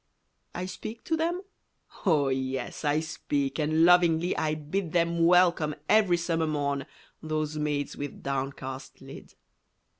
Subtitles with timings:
[0.55, 1.43] I speak to them?
[2.07, 6.87] Oh, yes, I speak And lovingly I bid Them welcome every summer morn,
[7.21, 9.35] Those maids with downcast lid!